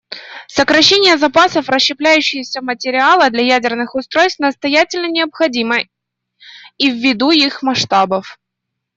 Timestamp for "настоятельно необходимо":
4.39-5.77